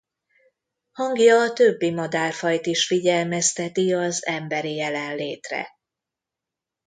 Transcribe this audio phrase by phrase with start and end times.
[0.91, 5.69] Hangja a többi madárfajt is figyelmezteti az emberi jelenlétre.